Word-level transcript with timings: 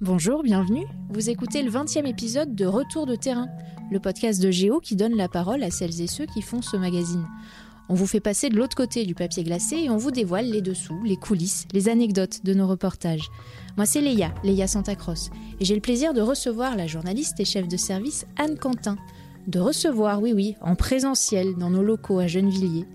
Bonjour, 0.00 0.44
bienvenue. 0.44 0.86
Vous 1.10 1.28
écoutez 1.28 1.60
le 1.60 1.72
20e 1.72 2.06
épisode 2.06 2.54
de 2.54 2.66
Retour 2.66 3.04
de 3.04 3.16
terrain, 3.16 3.48
le 3.90 3.98
podcast 3.98 4.40
de 4.40 4.48
Géo 4.48 4.78
qui 4.78 4.94
donne 4.94 5.16
la 5.16 5.26
parole 5.26 5.64
à 5.64 5.72
celles 5.72 6.00
et 6.00 6.06
ceux 6.06 6.24
qui 6.24 6.40
font 6.40 6.62
ce 6.62 6.76
magazine. 6.76 7.26
On 7.88 7.94
vous 7.94 8.06
fait 8.06 8.20
passer 8.20 8.48
de 8.48 8.56
l'autre 8.56 8.76
côté 8.76 9.04
du 9.04 9.16
papier 9.16 9.42
glacé 9.42 9.74
et 9.74 9.90
on 9.90 9.96
vous 9.96 10.12
dévoile 10.12 10.46
les 10.46 10.62
dessous, 10.62 11.02
les 11.02 11.16
coulisses, 11.16 11.66
les 11.72 11.88
anecdotes 11.88 12.44
de 12.44 12.54
nos 12.54 12.68
reportages. 12.68 13.28
Moi, 13.76 13.86
c'est 13.86 14.00
Léa, 14.00 14.32
Léa 14.44 14.68
Santacross, 14.68 15.30
et 15.58 15.64
j'ai 15.64 15.74
le 15.74 15.80
plaisir 15.80 16.14
de 16.14 16.20
recevoir 16.20 16.76
la 16.76 16.86
journaliste 16.86 17.40
et 17.40 17.44
chef 17.44 17.66
de 17.66 17.76
service 17.76 18.24
Anne 18.36 18.56
Quentin. 18.56 18.98
De 19.48 19.58
recevoir, 19.58 20.22
oui, 20.22 20.32
oui, 20.32 20.54
en 20.60 20.76
présentiel 20.76 21.56
dans 21.56 21.70
nos 21.70 21.82
locaux 21.82 22.20
à 22.20 22.28
Gennevilliers. 22.28 22.86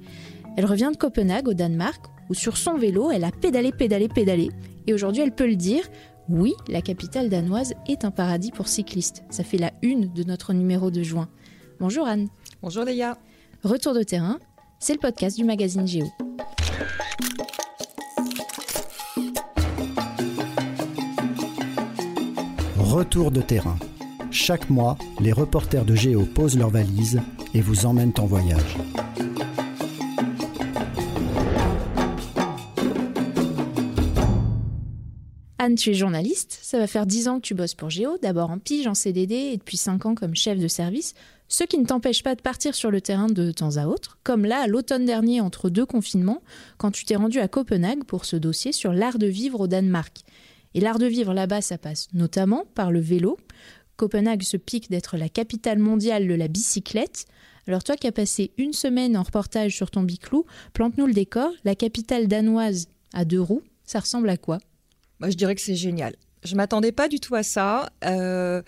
Elle 0.56 0.66
revient 0.66 0.92
de 0.94 0.98
Copenhague, 0.98 1.50
au 1.50 1.54
Danemark, 1.54 2.06
où 2.30 2.34
sur 2.34 2.56
son 2.56 2.78
vélo, 2.78 3.12
elle 3.12 3.26
a 3.26 3.32
pédalé, 3.32 3.74
pédalé, 3.74 4.08
pédalé. 4.08 4.52
Et 4.88 4.94
aujourd'hui, 4.94 5.22
elle 5.22 5.34
peut 5.34 5.48
le 5.48 5.56
dire, 5.56 5.84
oui, 6.30 6.54
la 6.68 6.82
capitale 6.82 7.30
danoise 7.30 7.74
est 7.88 8.06
un 8.06 8.12
paradis 8.12 8.52
pour 8.52 8.68
cyclistes. 8.68 9.24
Ça 9.30 9.44
fait 9.44 9.58
la 9.58 9.72
une 9.82 10.12
de 10.14 10.24
notre 10.24 10.54
numéro 10.54 10.90
de 10.92 11.04
juin. 11.04 11.28
Bonjour 11.80 12.08
Anne. 12.08 12.30
Bonjour 12.62 12.86
Léa. 12.86 13.18
Retour 13.64 13.94
de 13.94 14.04
terrain, 14.04 14.40
c'est 14.80 14.94
le 14.94 15.00
podcast 15.00 15.38
du 15.38 15.44
magazine 15.44 15.88
Géo. 15.88 16.06
Retour 22.78 23.32
de 23.32 23.42
terrain. 23.42 23.78
Chaque 24.32 24.70
mois, 24.70 24.98
les 25.20 25.32
reporters 25.32 25.86
de 25.86 25.96
Géo 25.96 26.26
posent 26.26 26.58
leurs 26.58 26.70
valises 26.70 27.22
et 27.54 27.62
vous 27.62 27.86
emmènent 27.86 28.14
en 28.18 28.26
voyage. 28.26 28.78
Anne, 35.64 35.76
tu 35.76 35.92
es 35.92 35.94
journaliste, 35.94 36.60
ça 36.62 36.78
va 36.78 36.88
faire 36.88 37.06
10 37.06 37.30
ans 37.30 37.36
que 37.38 37.46
tu 37.46 37.54
bosses 37.54 37.74
pour 37.74 37.90
Géo, 37.90 38.18
d'abord 38.22 38.50
en 38.50 38.60
pige, 38.60 38.86
en 38.86 38.94
CDD 38.94 39.34
et 39.34 39.56
depuis 39.56 39.78
5 39.78 40.06
ans 40.06 40.14
comme 40.14 40.36
chef 40.36 40.60
de 40.60 40.68
service, 40.68 41.14
ce 41.48 41.64
qui 41.64 41.78
ne 41.78 41.86
t'empêche 41.86 42.22
pas 42.22 42.36
de 42.36 42.42
partir 42.42 42.76
sur 42.76 42.92
le 42.92 43.00
terrain 43.00 43.28
de 43.28 43.50
temps 43.54 43.78
à 43.78 43.86
autre, 43.86 44.18
comme 44.24 44.44
là, 44.44 44.68
l'automne 44.68 45.06
dernier, 45.06 45.40
entre 45.40 45.70
deux 45.70 45.86
confinements, 45.86 46.42
quand 46.78 46.92
tu 46.92 47.06
t'es 47.06 47.16
rendu 47.16 47.40
à 47.40 47.48
Copenhague 47.48 48.04
pour 48.04 48.26
ce 48.26 48.36
dossier 48.36 48.74
sur 48.74 48.92
l'art 48.92 49.18
de 49.18 49.28
vivre 49.28 49.62
au 49.62 49.68
Danemark. 49.68 50.24
Et 50.74 50.82
l'art 50.82 51.00
de 51.00 51.06
vivre 51.06 51.34
là-bas, 51.34 51.62
ça 51.62 51.78
passe 51.78 52.10
notamment 52.12 52.66
par 52.76 52.92
le 52.92 53.00
vélo. 53.00 53.38
Copenhague 53.96 54.44
se 54.44 54.58
pique 54.58 54.90
d'être 54.90 55.16
la 55.16 55.30
capitale 55.30 55.80
mondiale 55.80 56.28
de 56.28 56.34
la 56.34 56.50
bicyclette. 56.50 57.24
Alors 57.68 57.86
toi 57.86 57.96
qui 57.96 58.08
as 58.08 58.12
passé 58.12 58.52
une 58.58 58.74
semaine 58.74 59.16
en 59.16 59.24
reportage 59.24 59.74
sur 59.74 59.92
ton 59.92 60.04
biclou, 60.04 60.46
plante-nous 60.74 61.08
le 61.08 61.14
décor, 61.14 61.54
la 61.64 61.76
capitale 61.76 62.28
danoise 62.28 62.90
à 63.14 63.24
deux 63.24 63.40
roues, 63.40 63.64
ça 63.86 64.02
ressemble 64.02 64.28
à 64.28 64.36
quoi? 64.36 64.60
Je 65.30 65.36
dirais 65.36 65.56
que 65.56 65.62
c'est 65.62 65.76
génial. 65.76 66.14
Je 66.44 66.56
m'attendais 66.56 66.92
pas 66.92 67.08
du 67.08 67.20
tout 67.20 67.36
à 67.36 67.44
ça. 67.44 67.90
Euh, 68.06 68.62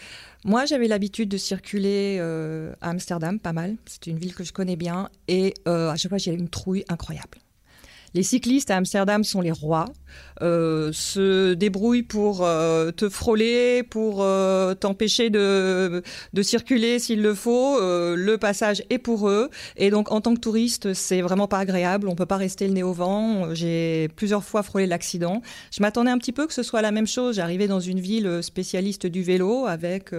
moi, 0.45 0.65
j'avais 0.65 0.87
l'habitude 0.87 1.27
de 1.29 1.37
circuler 1.37 2.17
euh, 2.19 2.73
à 2.81 2.91
Amsterdam, 2.91 3.39
pas 3.39 3.53
mal. 3.53 3.75
C'est 3.85 4.07
une 4.07 4.17
ville 4.17 4.33
que 4.33 4.43
je 4.43 4.53
connais 4.53 4.77
bien. 4.77 5.09
Et 5.27 5.53
euh, 5.67 5.89
à 5.89 5.95
chaque 5.97 6.09
fois, 6.09 6.17
j'ai 6.17 6.33
une 6.33 6.49
trouille 6.49 6.85
incroyable. 6.87 7.39
Les 8.15 8.23
cyclistes 8.23 8.71
à 8.71 8.77
Amsterdam 8.77 9.25
sont 9.25 9.41
les 9.41 9.51
rois, 9.51 9.83
euh, 10.41 10.93
se 10.93 11.53
débrouillent 11.53 12.01
pour 12.01 12.45
euh, 12.45 12.91
te 12.91 13.09
frôler, 13.09 13.83
pour 13.83 14.23
euh, 14.23 14.73
t'empêcher 14.73 15.29
de, 15.29 16.01
de 16.31 16.41
circuler 16.41 16.99
s'il 16.99 17.21
le 17.21 17.35
faut. 17.35 17.77
le 17.77 18.35
passage 18.37 18.83
est 18.89 18.99
pour 18.99 19.27
eux. 19.27 19.49
Et 19.75 19.89
donc, 19.89 20.13
en 20.13 20.21
tant 20.21 20.33
que 20.33 20.39
touriste, 20.39 20.93
c'est 20.93 21.21
vraiment 21.21 21.49
pas 21.49 21.59
agréable. 21.59 22.07
On 22.07 22.15
peut 22.15 22.25
pas 22.25 22.37
rester 22.37 22.67
le 22.69 22.73
nez 22.73 22.83
au 22.83 22.93
vent. 22.93 23.53
J'ai 23.53 24.07
plusieurs 24.15 24.45
fois 24.45 24.63
frôlé 24.63 24.87
l'accident. 24.87 25.41
Je 25.71 25.81
m'attendais 25.81 26.11
un 26.11 26.17
petit 26.17 26.31
peu 26.31 26.47
que 26.47 26.53
ce 26.53 26.63
soit 26.63 26.81
la 26.81 26.91
même 26.91 27.07
chose. 27.07 27.35
J'arrivais 27.35 27.67
dans 27.67 27.81
une 27.81 27.99
ville 27.99 28.39
spécialiste 28.41 29.07
du 29.07 29.23
vélo 29.23 29.65
avec 29.65 30.11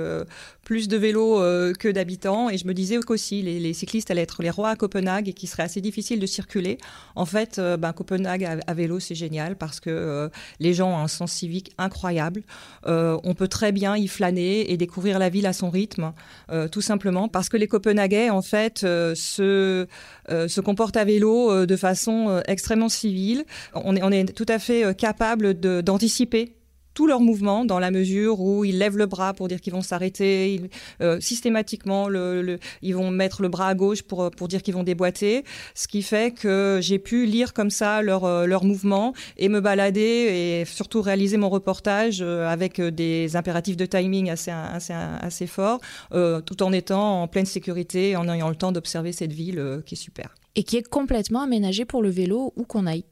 plus 0.67 0.89
de 0.89 0.97
vélos 0.97 1.39
que 1.79 1.91
d'habitants. 1.91 2.51
Et 2.51 2.59
je 2.59 2.67
me 2.67 2.75
disais 2.75 2.99
qu'aussi, 2.99 3.41
les, 3.41 3.61
les, 3.61 3.73
cyclistes 3.73 4.11
allaient 4.11 4.23
être 4.23 4.43
les 4.43 4.51
rois 4.51 4.71
à 4.71 4.77
Copenhague 4.77 5.29
et 5.29 5.33
qu'il 5.33 5.49
serait 5.49 5.63
assez 5.63 5.81
difficile 5.81 6.19
de 6.19 6.27
circuler. 6.27 6.79
En 7.15 7.25
fait, 7.25 7.61
ben, 7.79 7.93
Copenhague 7.93 8.45
à, 8.45 8.75
vélo, 8.75 9.01
c'est 9.01 9.15
génial 9.15 9.57
parce 9.57 9.81
que 9.81 9.91
euh, 9.91 10.29
les 10.61 10.75
gens 10.75 10.91
ont 10.91 10.99
un 10.99 11.09
sens 11.09 11.33
civique 11.33 11.73
incroyable. 11.79 12.43
Euh, 12.87 13.19
on 13.25 13.35
peut 13.35 13.49
très 13.49 13.73
bien 13.73 13.97
y 13.97 14.09
flâner 14.09 14.71
et 14.71 14.77
découvrir 14.77 15.19
la 15.19 15.29
ville 15.29 15.47
à 15.47 15.53
son 15.53 15.71
rythme, 15.71 16.13
euh, 16.51 16.69
tout 16.69 16.81
simplement 16.81 17.29
parce 17.29 17.49
que 17.49 17.57
les 17.57 17.69
Copenhaguais, 17.69 18.31
en 18.31 18.43
fait, 18.43 18.81
se, 18.81 19.87
se 20.29 20.61
comportent 20.61 20.97
à 20.97 21.05
vélo 21.05 21.67
de 21.67 21.77
façon 21.77 22.43
extrêmement 22.47 22.89
civile. 22.89 23.45
On 23.75 23.97
est, 23.97 24.03
on 24.03 24.11
est 24.11 24.33
tout 24.33 24.47
à 24.49 24.59
fait 24.59 24.97
capable 24.97 25.55
d'anticiper 25.55 26.55
tous 26.97 27.07
leurs 27.07 27.21
mouvements 27.21 27.67
dans 27.67 27.79
la 27.79 27.91
mesure 27.91 28.41
où 28.41 28.65
ils 28.65 28.79
lèvent 28.79 28.97
le 28.97 29.05
bras 29.05 29.35
pour 29.35 29.49
dire 29.49 29.61
qu'ils 29.61 29.75
vont 29.75 29.83
s'arrêter. 29.83 30.63
Euh, 31.03 31.21
systématiquement, 31.21 32.09
le, 32.09 32.59
ils 32.81 32.97
vont 32.97 33.11
mettre 33.11 33.43
le 33.43 33.49
bras 33.49 33.69
à 33.69 33.75
gauche 33.75 34.03
pour, 34.03 34.31
pour 34.31 34.49
dire 34.49 34.63
qu'ils 34.63 34.73
vont 34.73 34.83
déboîter. 34.83 35.45
Ce 35.75 35.89
qui 35.89 36.01
fait 36.01 36.33
que 36.35 36.81
j'ai 36.83 36.99
pu 36.99 37.27
lire 37.27 37.53
comme 37.53 37.69
ça 37.69 38.01
leurs 38.01 38.25
euh, 38.25 38.47
leur 38.47 38.65
mouvements 38.65 39.13
et 39.37 39.51
me 39.51 39.61
balader 39.61 40.01
et 40.01 40.65
surtout 40.65 41.03
réaliser 41.03 41.37
mon 41.37 41.51
reportage 41.51 42.23
euh, 42.23 42.49
avec 42.49 42.81
des 42.81 43.37
impératifs 43.37 43.77
de 43.77 43.85
timing 43.85 44.31
assez, 44.31 44.51
assez, 44.51 44.95
assez 44.95 45.47
forts, 45.47 45.81
tout 46.11 46.63
en 46.63 46.73
étant 46.73 47.23
en 47.23 47.29
pleine 47.29 47.45
sécurité, 47.45 48.17
en 48.17 48.27
ayant 48.27 48.49
le 48.49 48.57
temps 48.57 48.73
d'observer 48.73 49.13
cette 49.13 49.33
ville 49.35 49.83
qui 49.85 49.97
est 49.97 49.99
super. 49.99 50.35
Et 50.55 50.63
qui 50.63 50.79
est 50.79 50.89
complètement 50.89 51.43
aménagée 51.43 51.85
pour 51.85 52.03
le 52.03 52.09
vélo 52.09 52.55
où 52.57 52.65
qu'on 52.65 52.87
aille. 52.87 53.05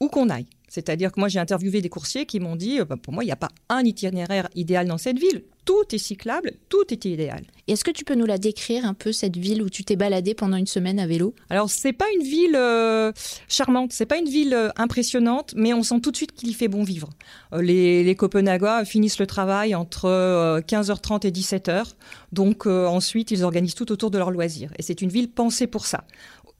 Où 0.00 0.08
qu'on 0.08 0.28
aille. 0.28 0.46
C'est-à-dire 0.74 1.12
que 1.12 1.20
moi, 1.20 1.28
j'ai 1.28 1.38
interviewé 1.38 1.80
des 1.80 1.88
coursiers 1.88 2.26
qui 2.26 2.40
m'ont 2.40 2.56
dit, 2.56 2.80
euh, 2.80 2.84
bah, 2.84 2.96
pour 3.00 3.12
moi, 3.12 3.22
il 3.22 3.28
n'y 3.28 3.32
a 3.32 3.36
pas 3.36 3.50
un 3.68 3.84
itinéraire 3.84 4.48
idéal 4.56 4.88
dans 4.88 4.98
cette 4.98 5.20
ville. 5.20 5.44
Tout 5.64 5.84
est 5.92 5.98
cyclable, 5.98 6.52
tout 6.68 6.82
est 6.90 7.04
idéal. 7.04 7.44
Est-ce 7.68 7.84
que 7.84 7.92
tu 7.92 8.04
peux 8.04 8.16
nous 8.16 8.26
la 8.26 8.38
décrire 8.38 8.84
un 8.84 8.92
peu, 8.92 9.12
cette 9.12 9.36
ville 9.36 9.62
où 9.62 9.70
tu 9.70 9.84
t'es 9.84 9.94
baladé 9.94 10.34
pendant 10.34 10.56
une 10.56 10.66
semaine 10.66 10.98
à 10.98 11.06
vélo? 11.06 11.32
Alors, 11.48 11.70
c'est 11.70 11.92
pas 11.92 12.06
une 12.18 12.26
ville 12.26 12.56
euh, 12.56 13.12
charmante, 13.48 13.92
c'est 13.92 14.04
pas 14.04 14.18
une 14.18 14.28
ville 14.28 14.52
euh, 14.52 14.70
impressionnante, 14.76 15.54
mais 15.56 15.72
on 15.72 15.84
sent 15.84 16.00
tout 16.00 16.10
de 16.10 16.16
suite 16.16 16.32
qu'il 16.32 16.48
y 16.48 16.54
fait 16.54 16.68
bon 16.68 16.82
vivre. 16.82 17.08
les, 17.52 18.02
les 18.02 18.14
Copenhaguois 18.16 18.84
finissent 18.84 19.20
le 19.20 19.28
travail 19.28 19.76
entre 19.76 20.60
15h30 20.66 21.24
et 21.24 21.30
17h. 21.30 21.92
Donc, 22.32 22.66
ensuite, 22.66 23.30
ils 23.30 23.44
organisent 23.44 23.76
tout 23.76 23.92
autour 23.92 24.10
de 24.10 24.18
leur 24.18 24.32
loisir. 24.32 24.72
Et 24.76 24.82
c'est 24.82 25.02
une 25.02 25.10
ville 25.10 25.30
pensée 25.30 25.68
pour 25.68 25.86
ça 25.86 26.04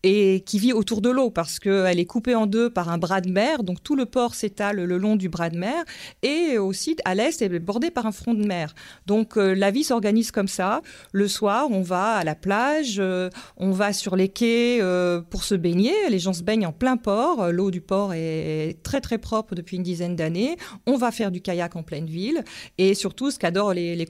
et 0.04 0.42
qui 0.44 0.58
vit 0.58 0.74
autour 0.74 1.00
de 1.00 1.08
l'eau 1.08 1.30
parce 1.30 1.58
qu'elle 1.58 1.98
est 1.98 2.04
coupée 2.04 2.34
en 2.34 2.46
deux 2.46 2.68
par 2.68 2.90
un 2.90 2.98
bras 2.98 3.22
de 3.22 3.30
mer, 3.30 3.64
donc 3.64 3.82
tout 3.82 3.96
le 3.96 4.04
port 4.04 4.34
s'étale 4.34 4.84
le 4.84 4.98
long 4.98 5.16
du 5.16 5.30
bras 5.30 5.48
de 5.48 5.56
mer, 5.56 5.82
et 6.22 6.58
aussi 6.58 6.96
à 7.06 7.14
l'est, 7.14 7.40
est 7.40 7.58
bordée 7.58 7.90
par 7.90 8.04
un 8.04 8.12
front 8.12 8.34
de 8.34 8.44
mer. 8.44 8.74
Donc 9.06 9.38
euh, 9.38 9.54
la 9.54 9.70
vie 9.70 9.82
s'organise 9.82 10.30
comme 10.30 10.46
ça. 10.46 10.82
Le 11.12 11.26
soir, 11.26 11.68
on 11.70 11.80
va 11.80 12.16
à 12.16 12.24
la 12.24 12.34
plage, 12.34 12.96
euh, 12.98 13.30
on 13.56 13.70
va 13.70 13.94
sur 13.94 14.14
les 14.14 14.28
quais 14.28 14.78
euh, 14.82 15.22
pour 15.22 15.42
se 15.42 15.54
baigner. 15.54 15.94
Les 16.10 16.18
gens 16.18 16.34
se 16.34 16.42
baignent 16.42 16.66
en 16.66 16.72
plein 16.72 16.98
port. 16.98 17.50
L'eau 17.50 17.70
du 17.70 17.80
port 17.80 18.12
est 18.12 18.76
très 18.82 19.00
très 19.00 19.16
propre 19.16 19.54
depuis 19.54 19.78
une 19.78 19.82
dizaine 19.82 20.16
d'années. 20.16 20.56
On 20.86 20.98
va 20.98 21.12
faire 21.12 21.30
du 21.30 21.40
kayak 21.40 21.76
en 21.76 21.82
pleine 21.82 22.06
ville, 22.06 22.44
et 22.76 22.94
surtout, 22.94 23.30
ce 23.30 23.38
qu'adorent 23.38 23.72
les, 23.72 23.96
les 23.96 24.06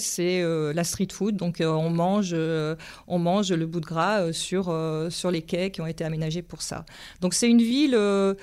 c'est 0.00 0.42
la 0.74 0.84
street 0.84 1.08
food. 1.12 1.36
Donc 1.36 1.58
on 1.60 1.90
mange, 1.90 2.34
on 3.06 3.18
mange 3.18 3.52
le 3.52 3.66
bout 3.66 3.80
de 3.80 3.86
gras 3.86 4.32
sur 4.32 4.74
sur 5.19 5.19
les 5.28 5.42
quais 5.42 5.70
qui 5.70 5.80
ont 5.80 5.86
été 5.86 6.04
aménagés 6.04 6.42
pour 6.42 6.62
ça. 6.62 6.86
Donc 7.20 7.34
c'est 7.34 7.48
une 7.48 7.60
ville 7.60 7.94
euh, 7.94 8.34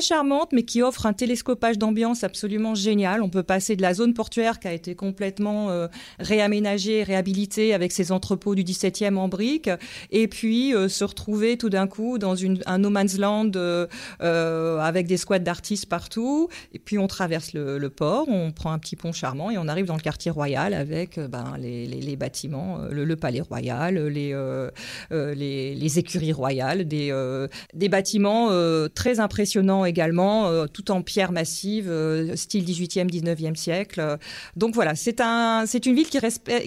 charmante, 0.00 0.50
mais 0.52 0.62
qui 0.64 0.82
offre 0.82 1.06
un 1.06 1.12
télescopage 1.12 1.78
d'ambiance 1.78 2.24
absolument 2.24 2.74
génial. 2.74 3.22
On 3.22 3.28
peut 3.28 3.42
passer 3.42 3.76
de 3.76 3.82
la 3.82 3.94
zone 3.94 4.14
portuaire 4.14 4.60
qui 4.60 4.68
a 4.68 4.72
été 4.72 4.94
complètement 4.94 5.70
euh, 5.70 5.88
réaménagée, 6.18 7.02
réhabilitée 7.02 7.74
avec 7.74 7.92
ses 7.92 8.12
entrepôts 8.12 8.54
du 8.54 8.64
17e 8.64 9.16
en 9.16 9.28
briques, 9.28 9.70
et 10.10 10.28
puis 10.28 10.74
euh, 10.74 10.88
se 10.88 11.04
retrouver 11.04 11.56
tout 11.56 11.70
d'un 11.70 11.86
coup 11.86 12.18
dans 12.18 12.36
un 12.66 12.78
no 12.78 12.90
man's 12.90 13.18
land 13.18 13.50
euh, 13.56 14.78
avec 14.78 15.06
des 15.06 15.16
squats 15.16 15.38
d'artistes 15.38 15.86
partout. 15.86 16.48
Et 16.72 16.78
puis 16.78 16.98
on 16.98 17.06
traverse 17.06 17.52
le, 17.52 17.90
port, 17.90 18.28
on 18.28 18.52
prend 18.52 18.72
un 18.72 18.78
petit 18.78 18.96
pont 18.96 19.12
charmant 19.12 19.50
et 19.50 19.58
on 19.58 19.68
arrive 19.68 19.86
dans 19.86 19.96
le 19.96 20.00
quartier 20.00 20.30
royal 20.30 20.74
avec 20.74 21.18
ben, 21.18 21.56
les, 21.58 22.16
bâtiments, 22.16 22.78
le, 22.90 23.16
palais 23.16 23.40
royal, 23.40 23.96
les, 24.06 25.98
écuries 25.98 26.32
royales, 26.32 26.86
des 26.86 27.88
bâtiments 27.88 28.50
très 28.94 29.20
impressionnants 29.20 29.81
également, 29.84 30.46
euh, 30.46 30.66
tout 30.66 30.90
en 30.90 31.02
pierre 31.02 31.32
massive, 31.32 31.88
euh, 31.88 32.36
style 32.36 32.64
18e, 32.64 33.08
19e 33.10 33.54
siècle. 33.54 34.18
Donc 34.56 34.74
voilà, 34.74 34.94
c'est 34.94 35.20
un, 35.20 35.64
une 35.66 35.94
ville 35.94 36.08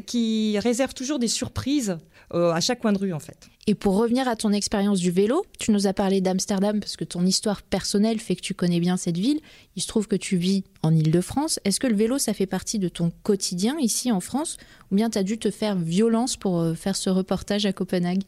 qui, 0.06 0.60
réserve 0.60 0.94
toujours 0.94 1.20
des 1.20 1.28
surprises 1.28 1.98
euh, 2.34 2.52
à 2.52 2.60
chaque 2.60 2.80
coin 2.80 2.94
de 2.94 2.98
rue 2.98 3.14
en 3.14 3.20
fait. 3.20 3.50
Et 3.68 3.74
pour 3.74 3.96
revenir 3.96 4.28
à 4.28 4.36
ton 4.36 4.52
expérience 4.52 5.00
du 5.00 5.10
vélo, 5.10 5.44
tu 5.58 5.72
nous 5.72 5.88
as 5.88 5.94
parlé 5.94 6.22
d'Amsterdam 6.22 6.80
parce 6.80 6.96
que 6.96 7.04
ton 7.04 7.26
histoire 7.26 7.64
personnelle 7.64 8.20
fait 8.20 8.36
que 8.36 8.42
tu 8.42 8.54
connais 8.54 8.80
bien 8.80 8.96
cette 8.96 9.18
ville. 9.18 9.40
Il 9.76 9.82
se 9.82 9.88
trouve 9.88 10.08
que 10.08 10.16
tu 10.16 10.38
vis 10.38 10.64
en 10.84 10.94
Ile-de-France. 10.94 11.60
Est-ce 11.66 11.80
que 11.80 11.88
le 11.88 11.96
vélo, 11.96 12.20
ça 12.20 12.36
fait 12.36 12.46
partie 12.46 12.78
de 12.78 12.90
ton 12.90 13.12
quotidien 13.24 13.76
ici 13.80 14.12
en 14.12 14.20
France? 14.20 14.58
Ou 14.92 14.96
bien 14.96 15.10
tu 15.10 15.18
as 15.18 15.24
dû 15.24 15.40
te 15.40 15.50
faire 15.50 15.76
violence 15.76 16.38
pour 16.38 16.60
euh, 16.60 16.76
faire 16.76 16.96
ce 16.96 17.10
reportage 17.10 17.66
à 17.66 17.74
Copenhague? 17.74 18.22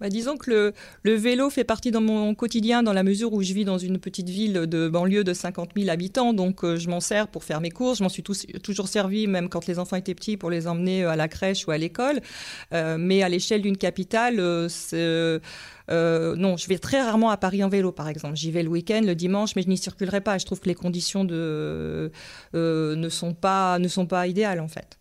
Bah, 0.00 0.08
Disons 0.08 0.36
que 0.36 0.72
le, 1.04 1.14
vélo 1.14 1.50
fait 1.50 1.62
partie 1.62 1.92
de 1.92 1.98
mon 1.98 2.34
quotidien 2.34 2.82
dans 2.82 2.92
la 2.92 3.04
mesure 3.04 3.32
où 3.32 3.42
je 3.42 3.54
vis 3.54 3.64
dans 3.64 3.78
une 3.78 3.98
petite 3.98 4.28
ville 4.28 4.54
de 4.66 4.88
banlieue 4.88 5.22
de 5.22 5.32
50 5.32 5.70
000 5.76 5.88
habitants. 5.88 6.32
Donc 6.32 6.64
euh, 6.64 6.76
je 6.76 6.88
m'en 6.88 7.00
sers 7.00 7.28
pour 7.28 7.44
faire 7.44 7.60
mes 7.60 7.70
courses. 7.70 7.98
Je 7.98 8.02
m'en 8.02 8.08
suis 8.08 8.24
toujours 8.24 8.88
servi, 8.88 9.28
même 9.28 9.48
quand 9.48 9.66
les 9.66 9.78
enfants 9.78 9.96
étaient 9.96 10.16
petits, 10.16 10.36
pour 10.36 10.50
les 10.50 10.66
emmener 10.66 11.04
euh, 11.04 11.10
à 11.10 11.16
la 11.16 11.28
crèche 11.28 11.68
ou 11.68 11.70
à 11.70 11.78
l'école. 11.78 12.20
mais 12.72 13.22
à 13.22 13.28
l'échelle 13.28 13.62
d'une 13.62 13.76
capitale, 13.76 14.68
non, 14.92 16.56
je 16.56 16.68
vais 16.68 16.78
très 16.78 17.00
rarement 17.00 17.30
à 17.30 17.36
Paris 17.36 17.62
en 17.64 17.68
vélo, 17.68 17.92
par 17.92 18.08
exemple. 18.08 18.36
J'y 18.36 18.50
vais 18.50 18.62
le 18.62 18.68
week-end, 18.68 19.02
le 19.04 19.14
dimanche, 19.14 19.56
mais 19.56 19.62
je 19.62 19.68
n'y 19.68 19.78
circulerai 19.78 20.20
pas. 20.20 20.38
Je 20.38 20.46
trouve 20.46 20.60
que 20.60 20.68
les 20.68 20.74
conditions 20.74 21.24
de, 21.24 22.10
euh, 22.54 22.96
ne, 22.96 23.08
sont 23.08 23.34
pas, 23.34 23.78
ne 23.78 23.88
sont 23.88 24.06
pas 24.06 24.26
idéales, 24.26 24.60
en 24.60 24.68
fait. 24.68 24.98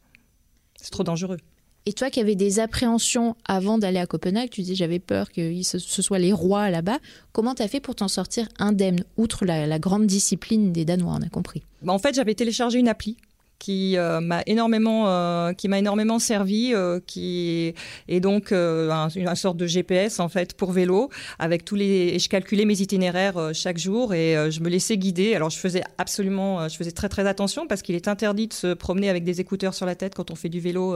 C'est 0.81 0.91
trop 0.91 1.03
dangereux. 1.03 1.37
Et 1.85 1.93
toi 1.93 2.09
qui 2.09 2.19
avais 2.19 2.35
des 2.35 2.59
appréhensions 2.59 3.35
avant 3.45 3.77
d'aller 3.77 3.99
à 3.99 4.05
Copenhague, 4.05 4.49
tu 4.49 4.61
dis 4.61 4.75
j'avais 4.75 4.99
peur 4.99 5.31
que 5.31 5.63
ce, 5.63 5.79
soit 5.79 6.19
les 6.19 6.33
rois 6.33 6.69
là-bas. 6.69 6.99
Comment 7.31 7.55
tu 7.55 7.63
as 7.63 7.67
fait 7.67 7.79
pour 7.79 7.95
t'en 7.95 8.07
sortir 8.07 8.47
indemne, 8.59 9.03
outre 9.17 9.45
la, 9.45 9.79
grande 9.79 10.05
discipline 10.05 10.71
des 10.71 10.85
Danois, 10.85 11.17
on 11.19 11.25
a 11.25 11.29
compris? 11.29 11.63
Bah, 11.81 11.93
En 11.93 11.99
fait, 11.99 12.13
j'avais 12.13 12.35
téléchargé 12.35 12.79
une 12.79 12.89
appli 12.89 13.17
qui 13.59 13.97
euh, 13.97 14.21
m'a 14.21 14.41
énormément 14.47 15.09
euh, 15.09 15.53
qui 15.53 15.67
m'a 15.67 15.77
énormément 15.77 16.17
servi 16.17 16.73
euh, 16.73 17.00
qui 17.06 17.73
est 18.07 18.19
donc 18.21 18.51
un, 18.51 19.09
une 19.09 19.35
sorte 19.35 19.57
de 19.57 19.67
GPS 19.67 20.19
en 20.19 20.29
fait 20.29 20.53
pour 20.53 20.71
vélo 20.71 21.09
avec 21.38 21.65
tous 21.65 21.75
les 21.75 22.13
et 22.13 22.19
je 22.19 22.29
calculais 22.29 22.65
mes 22.65 22.81
itinéraires 22.81 23.51
chaque 23.53 23.77
jour 23.77 24.13
et 24.13 24.50
je 24.50 24.61
me 24.61 24.69
laissais 24.69 24.97
guider. 24.97 25.35
Alors 25.35 25.50
je 25.50 25.57
faisais 25.57 25.83
absolument 25.97 26.67
je 26.69 26.75
faisais 26.77 26.91
très 26.91 27.09
très 27.09 27.27
attention 27.27 27.67
parce 27.67 27.81
qu'il 27.81 27.95
est 27.95 28.07
interdit 28.07 28.47
de 28.47 28.53
se 28.53 28.73
promener 28.73 29.09
avec 29.09 29.23
des 29.23 29.41
écouteurs 29.41 29.73
sur 29.73 29.85
la 29.85 29.95
tête 29.95 30.15
quand 30.15 30.31
on 30.31 30.35
fait 30.35 30.50
du 30.50 30.61
vélo 30.61 30.95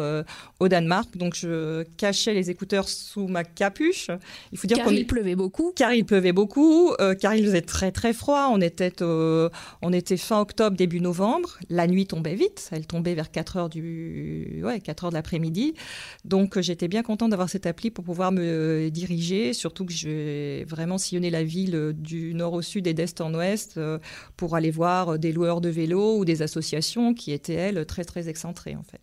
au 0.60 0.68
Danemark. 0.68 1.18
Donc 1.18 1.36
je 1.36 1.84
cachais 1.98 2.34
les 2.34 2.50
écouteurs 2.50 2.88
sous 2.88 3.28
ma 3.28 3.44
capuche. 3.44 4.10
Il 4.52 4.58
faut 4.58 4.68
dire 4.68 4.78
car 4.78 4.92
il 4.92 5.06
pleuvait 5.06 5.36
beaucoup. 5.36 5.74
Car 5.76 5.94
il 5.94 6.06
pleuvait 6.06 6.32
beaucoup 6.32 6.94
car 7.20 7.36
il 7.36 7.46
faisait 7.46 7.62
très 7.62 7.92
très 7.92 8.14
froid. 8.14 8.50
On 8.52 8.62
était 8.62 8.94
on 9.02 9.92
était 9.92 10.18
fin 10.18 10.40
octobre 10.40 10.78
début 10.78 11.02
novembre. 11.02 11.58
La 11.70 11.88
nuit 11.88 12.08
tombait 12.08 12.36
vite 12.36 12.53
elle 12.72 12.86
tombait 12.88 13.16
vers 13.16 13.32
4 13.32 13.58
heures, 13.58 13.70
du... 13.70 14.62
ouais, 14.64 14.80
4 14.80 15.06
heures 15.06 15.10
de 15.12 15.16
l'après-midi. 15.16 15.74
Donc 16.26 16.60
j'étais 16.60 16.88
bien 16.88 17.04
contente 17.04 17.32
d'avoir 17.32 17.50
cette 17.50 17.66
appli 17.66 17.92
pour 17.92 18.04
pouvoir 18.04 18.32
me 18.32 18.90
diriger, 18.90 19.54
surtout 19.54 19.86
que 19.86 19.94
je 19.94 20.10
vais 20.10 20.64
vraiment 20.66 20.98
sillonner 20.98 21.30
la 21.30 21.44
ville 21.44 21.94
du 21.96 22.34
nord 22.34 22.54
au 22.54 22.62
sud 22.62 22.88
et 22.88 22.94
d'est 22.94 23.22
en 23.22 23.34
ouest 23.34 23.78
euh, 23.78 24.00
pour 24.38 24.56
aller 24.56 24.72
voir 24.72 25.20
des 25.20 25.32
loueurs 25.32 25.62
de 25.62 25.70
vélos 25.70 26.18
ou 26.18 26.26
des 26.26 26.42
associations 26.42 27.14
qui 27.14 27.32
étaient, 27.32 27.54
elles, 27.54 27.86
très 27.86 28.04
très 28.04 28.30
excentrées 28.30 28.76
en 28.76 28.84
fait. 28.84 29.00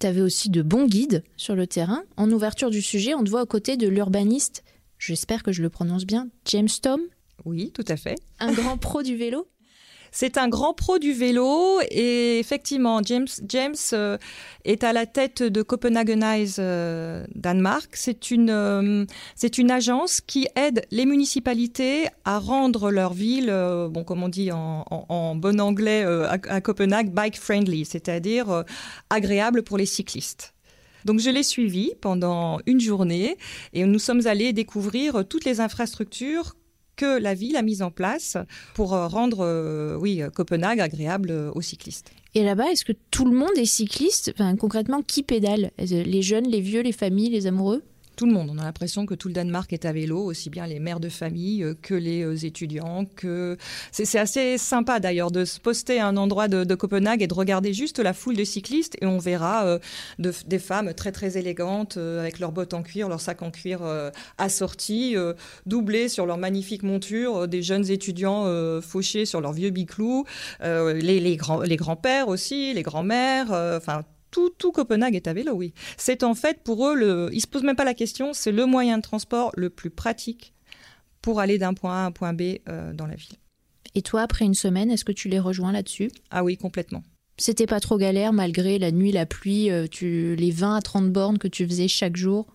Tu 0.00 0.06
avais 0.06 0.20
aussi 0.20 0.50
de 0.50 0.62
bons 0.62 0.86
guides 0.86 1.22
sur 1.36 1.54
le 1.54 1.66
terrain. 1.66 2.02
En 2.16 2.30
ouverture 2.30 2.70
du 2.70 2.82
sujet, 2.82 3.14
on 3.14 3.24
te 3.24 3.30
voit 3.30 3.42
aux 3.42 3.46
côtés 3.46 3.76
de 3.76 3.88
l'urbaniste, 3.88 4.64
j'espère 4.98 5.42
que 5.42 5.52
je 5.52 5.62
le 5.62 5.70
prononce 5.70 6.04
bien, 6.04 6.28
James 6.46 6.68
Tom. 6.82 7.00
Oui, 7.44 7.72
tout 7.72 7.84
à 7.88 7.96
fait. 7.96 8.16
Un 8.38 8.52
grand 8.52 8.78
pro 8.78 9.02
du 9.02 9.16
vélo 9.16 9.48
c'est 10.14 10.38
un 10.38 10.48
grand 10.48 10.74
pro 10.74 11.00
du 11.00 11.12
vélo 11.12 11.80
et 11.90 12.38
effectivement, 12.38 13.02
James, 13.04 13.26
James 13.48 13.74
euh, 13.92 14.16
est 14.64 14.84
à 14.84 14.92
la 14.92 15.06
tête 15.06 15.42
de 15.42 15.60
Copenhagenize 15.60 16.58
euh, 16.60 17.26
Danemark. 17.34 17.90
C'est 17.94 18.30
une, 18.30 18.48
euh, 18.48 19.06
c'est 19.34 19.58
une 19.58 19.72
agence 19.72 20.20
qui 20.20 20.46
aide 20.54 20.86
les 20.92 21.04
municipalités 21.04 22.06
à 22.24 22.38
rendre 22.38 22.92
leur 22.92 23.12
ville, 23.12 23.52
bon, 23.90 24.04
comme 24.04 24.22
on 24.22 24.28
dit 24.28 24.52
en, 24.52 25.34
bon 25.34 25.60
anglais 25.60 26.04
à, 26.04 26.38
à, 26.48 26.60
Copenhague, 26.60 27.10
bike 27.10 27.36
friendly, 27.36 27.84
c'est-à-dire 27.84 28.62
agréable 29.10 29.64
pour 29.64 29.78
les 29.78 29.86
cyclistes. 29.86 30.54
Donc 31.04 31.18
je 31.18 31.28
l'ai 31.28 31.42
suivi 31.42 31.90
pendant 32.00 32.60
une 32.66 32.80
journée 32.80 33.36
et 33.72 33.84
nous 33.84 33.98
sommes 33.98 34.28
allés 34.28 34.52
découvrir 34.52 35.24
toutes 35.28 35.44
les 35.44 35.60
infrastructures 35.60 36.54
que 36.96 37.18
la 37.18 37.34
ville 37.34 37.56
a 37.56 37.62
mise 37.62 37.82
en 37.82 37.90
place 37.90 38.36
pour 38.74 38.94
euh, 38.94 39.06
rendre 39.06 39.40
euh, 39.40 39.96
oui, 39.96 40.22
Copenhague 40.34 40.80
agréable 40.80 41.30
euh, 41.30 41.50
aux 41.54 41.62
cyclistes. 41.62 42.10
Et 42.34 42.42
là-bas, 42.42 42.70
est-ce 42.72 42.84
que 42.84 42.92
tout 43.10 43.24
le 43.24 43.36
monde 43.36 43.56
est 43.56 43.64
cycliste? 43.64 44.32
Enfin, 44.34 44.56
Concrètement, 44.56 45.02
qui 45.02 45.22
pédale? 45.22 45.70
Les 45.78 46.22
jeunes, 46.22 46.48
les 46.48 46.60
vieux, 46.60 46.82
les 46.82 46.92
familles, 46.92 47.30
les 47.30 47.46
amoureux? 47.46 47.82
Tout 48.14 48.26
le 48.26 48.32
monde. 48.32 48.50
On 48.52 48.58
a 48.58 48.64
l'impression 48.64 49.06
que 49.06 49.14
tout 49.14 49.28
le 49.28 49.34
Danemark 49.34 49.72
est 49.72 49.84
à 49.84 49.92
vélo, 49.92 50.18
aussi 50.18 50.50
bien 50.50 50.66
les 50.66 50.78
mères 50.78 51.00
de 51.00 51.08
famille 51.08 51.62
euh, 51.62 51.74
que 51.80 51.94
les 51.94 52.22
euh, 52.22 52.36
étudiants. 52.36 53.04
Que 53.16 53.56
c'est 53.92 54.18
assez 54.18 54.58
sympa 54.58 55.00
d'ailleurs 55.00 55.30
de 55.30 55.44
se 55.44 55.60
poster 55.60 56.00
à 56.00 56.06
un 56.06 56.16
endroit 56.16 56.48
de, 56.48 56.74
Copenhague 56.74 57.22
et 57.22 57.26
de 57.26 57.34
regarder 57.34 57.72
juste 57.72 58.00
la 58.00 58.12
foule 58.12 58.36
de 58.36 58.44
cyclistes 58.44 58.96
et 59.00 59.06
on 59.06 59.18
verra 59.18 59.64
euh, 59.64 59.78
des 60.18 60.58
femmes 60.58 60.92
très 60.92 61.12
très 61.12 61.38
élégantes 61.38 61.96
avec 61.96 62.40
leurs 62.40 62.52
bottes 62.52 62.74
en 62.74 62.82
cuir, 62.82 63.08
leurs 63.08 63.20
sacs 63.20 63.42
en 63.42 63.50
cuir 63.50 63.80
assortis, 64.38 65.14
doublés 65.66 66.08
sur 66.08 66.26
leur 66.26 66.36
magnifique 66.36 66.82
monture, 66.82 67.46
des 67.46 67.62
jeunes 67.62 67.90
étudiants 67.90 68.44
fauchés 68.80 69.24
sur 69.24 69.40
leurs 69.40 69.52
vieux 69.52 69.70
biclous, 69.70 70.24
les, 70.60 71.20
les 71.20 71.76
grands-pères 71.76 72.28
aussi, 72.28 72.74
les 72.74 72.82
grands-mères, 72.82 73.52
enfin 73.76 74.02
tout, 74.58 74.72
Copenhague 74.72 75.14
est 75.14 75.28
à 75.28 75.32
vélo, 75.32 75.52
oui. 75.52 75.74
C'est 75.96 76.22
en 76.22 76.34
fait 76.34 76.62
pour 76.62 76.86
eux, 76.88 76.94
le, 76.94 77.28
ils 77.32 77.40
se 77.40 77.46
posent 77.46 77.62
même 77.62 77.76
pas 77.76 77.84
la 77.84 77.94
question, 77.94 78.32
c'est 78.32 78.52
le 78.52 78.66
moyen 78.66 78.98
de 78.98 79.02
transport 79.02 79.52
le 79.56 79.70
plus 79.70 79.90
pratique 79.90 80.54
pour 81.22 81.40
aller 81.40 81.58
d'un 81.58 81.74
point 81.74 81.94
A 81.94 82.04
à 82.04 82.06
un 82.06 82.12
point 82.12 82.32
B 82.32 82.58
euh, 82.68 82.92
dans 82.92 83.06
la 83.06 83.14
ville. 83.14 83.36
Et 83.94 84.02
toi, 84.02 84.22
après 84.22 84.44
une 84.44 84.54
semaine, 84.54 84.90
est-ce 84.90 85.04
que 85.04 85.12
tu 85.12 85.28
les 85.28 85.38
rejoins 85.38 85.72
là-dessus? 85.72 86.10
Ah 86.30 86.44
oui, 86.44 86.56
complètement. 86.56 87.02
C'était 87.36 87.66
pas 87.66 87.80
trop 87.80 87.96
galère 87.96 88.32
malgré 88.32 88.78
la 88.78 88.92
nuit, 88.92 89.12
la 89.12 89.26
pluie, 89.26 89.70
euh, 89.70 89.86
tu, 89.90 90.36
les 90.36 90.50
20 90.50 90.76
à 90.76 90.82
30 90.82 91.10
bornes 91.10 91.38
que 91.38 91.48
tu 91.48 91.66
faisais 91.66 91.88
chaque 91.88 92.16
jour? 92.16 92.46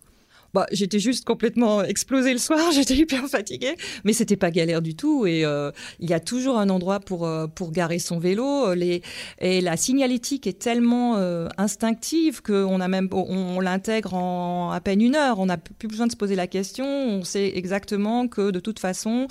Bah, 0.53 0.65
j'étais 0.71 0.99
juste 0.99 1.25
complètement 1.25 1.83
explosée 1.83 2.33
le 2.33 2.39
soir, 2.39 2.71
j'étais 2.73 2.95
hyper 2.95 3.27
fatiguée, 3.27 3.75
mais 4.03 4.13
c'était 4.13 4.35
pas 4.35 4.51
galère 4.51 4.81
du 4.81 4.95
tout. 4.95 5.25
Et 5.25 5.45
euh, 5.45 5.71
il 5.99 6.09
y 6.09 6.13
a 6.13 6.19
toujours 6.19 6.57
un 6.57 6.69
endroit 6.69 6.99
pour 6.99 7.25
euh, 7.25 7.47
pour 7.47 7.71
garer 7.71 7.99
son 7.99 8.19
vélo. 8.19 8.73
Et 8.73 9.61
la 9.61 9.77
signalétique 9.77 10.47
est 10.47 10.59
tellement 10.59 11.17
euh, 11.17 11.47
instinctive 11.57 12.41
qu'on 12.41 12.79
on, 12.81 13.59
l'intègre 13.59 14.13
en 14.13 14.71
à 14.71 14.81
peine 14.81 15.01
une 15.01 15.15
heure. 15.15 15.39
On 15.39 15.47
n'a 15.47 15.57
plus 15.57 15.87
besoin 15.87 16.07
de 16.07 16.11
se 16.11 16.17
poser 16.17 16.35
la 16.35 16.47
question. 16.47 16.85
On 16.85 17.23
sait 17.23 17.55
exactement 17.55 18.27
que 18.27 18.51
de 18.51 18.59
toute 18.59 18.79
façon, 18.79 19.27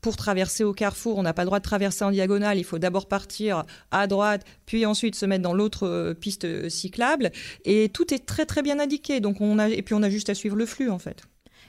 pour 0.00 0.16
traverser 0.16 0.64
au 0.64 0.72
carrefour, 0.72 1.18
on 1.18 1.22
n'a 1.22 1.32
pas 1.32 1.42
le 1.42 1.46
droit 1.46 1.58
de 1.58 1.64
traverser 1.64 2.04
en 2.04 2.10
diagonale. 2.10 2.58
Il 2.58 2.64
faut 2.64 2.78
d'abord 2.78 3.06
partir 3.06 3.64
à 3.90 4.06
droite, 4.06 4.44
puis 4.66 4.86
ensuite 4.86 5.14
se 5.14 5.26
mettre 5.26 5.42
dans 5.42 5.54
l'autre 5.54 6.14
piste 6.20 6.68
cyclable. 6.68 7.30
Et 7.64 7.88
tout 7.88 8.12
est 8.14 8.24
très 8.24 8.46
très 8.46 8.62
bien 8.62 8.78
indiqué. 8.78 9.20
Donc 9.20 9.40
on 9.40 9.58
a 9.58 9.68
et 9.68 9.82
puis 9.82 9.94
a 10.02 10.10
juste 10.10 10.30
à 10.30 10.34
suivre 10.34 10.56
le 10.56 10.66
flux 10.66 10.90
en 10.90 10.98
fait. 10.98 11.22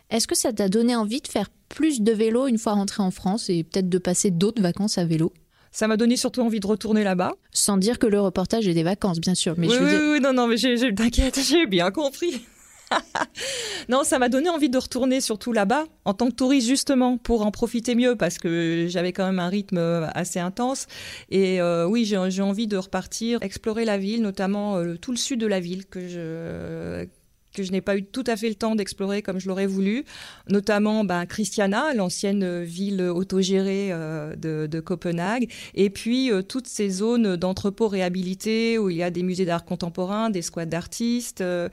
Est-ce 0.09 0.27
que 0.27 0.35
ça 0.35 0.51
t'a 0.51 0.69
donné 0.69 0.95
envie 0.95 1.21
de 1.21 1.27
faire 1.27 1.49
plus 1.69 2.01
de 2.01 2.11
vélo 2.11 2.47
une 2.47 2.57
fois 2.57 2.73
rentré 2.73 3.03
en 3.03 3.11
France 3.11 3.49
et 3.49 3.63
peut-être 3.63 3.89
de 3.89 3.97
passer 3.97 4.31
d'autres 4.31 4.61
vacances 4.61 4.97
à 4.97 5.05
vélo? 5.05 5.33
Ça 5.71 5.87
m'a 5.87 5.97
donné 5.97 6.17
surtout 6.17 6.41
envie 6.41 6.59
de 6.59 6.65
retourner 6.65 7.03
là-bas. 7.03 7.33
Sans 7.51 7.77
dire 7.77 7.99
que 7.99 8.07
le 8.07 8.19
reportage 8.19 8.67
est 8.67 8.73
des 8.73 8.83
vacances, 8.83 9.19
bien 9.19 9.35
sûr. 9.35 9.53
Mais 9.57 9.67
oui, 9.67 9.75
je 9.79 10.13
oui, 10.13 10.19
non, 10.19 10.33
non, 10.33 10.47
mais 10.47 10.55
t'inquiète, 10.57 11.39
j'ai 11.47 11.67
bien 11.67 11.91
compris. 11.91 12.41
non, 13.89 14.03
ça 14.03 14.17
m'a 14.17 14.29
donné 14.29 14.49
envie 14.49 14.69
de 14.69 14.77
retourner 14.79 15.21
surtout 15.21 15.53
là-bas 15.53 15.85
en 16.05 16.15
tant 16.15 16.27
que 16.27 16.35
touriste 16.35 16.67
justement 16.67 17.17
pour 17.17 17.45
en 17.45 17.51
profiter 17.51 17.93
mieux 17.93 18.15
parce 18.15 18.39
que 18.39 18.87
j'avais 18.89 19.13
quand 19.13 19.27
même 19.27 19.39
un 19.39 19.49
rythme 19.49 19.77
assez 20.15 20.39
intense 20.39 20.87
et 21.29 21.61
euh, 21.61 21.85
oui 21.85 22.03
j'ai 22.05 22.41
envie 22.41 22.65
de 22.65 22.77
repartir 22.77 23.43
explorer 23.43 23.85
la 23.85 23.99
ville 23.99 24.23
notamment 24.23 24.77
euh, 24.77 24.95
tout 24.95 25.11
le 25.11 25.17
sud 25.17 25.39
de 25.39 25.45
la 25.45 25.59
ville 25.59 25.85
que 25.85 26.07
je 26.07 27.05
que 27.53 27.63
je 27.63 27.71
n'ai 27.71 27.81
pas 27.81 27.97
eu 27.97 28.03
tout 28.03 28.23
à 28.27 28.35
fait 28.35 28.49
le 28.49 28.55
temps 28.55 28.75
d'explorer 28.75 29.21
comme 29.21 29.39
je 29.39 29.47
l'aurais 29.47 29.65
voulu, 29.65 30.05
notamment 30.47 31.03
bah, 31.03 31.25
Christiana, 31.25 31.93
l'ancienne 31.93 32.63
ville 32.63 33.01
autogérée 33.01 33.89
euh, 33.91 34.35
de, 34.35 34.79
Copenhague, 34.79 35.51
et 35.75 35.89
puis 35.89 36.31
euh, 36.31 36.41
toutes 36.41 36.67
ces 36.67 36.89
zones 36.89 37.35
d'entrepôts 37.35 37.87
réhabilités 37.87 38.77
où 38.77 38.89
il 38.89 38.97
y 38.97 39.03
a 39.03 39.11
des 39.11 39.23
musées 39.23 39.45
d'art 39.45 39.65
contemporain, 39.65 40.29
des 40.29 40.41
squats 40.41 40.65
d'artistes 40.65 41.41
euh, 41.41 41.69